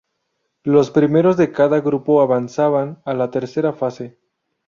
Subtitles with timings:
[0.63, 4.17] Los primeros de cada grupo avanzaban a la tercera fase.